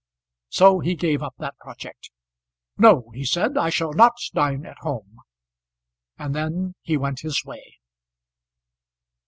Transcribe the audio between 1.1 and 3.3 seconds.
up that project. "No," he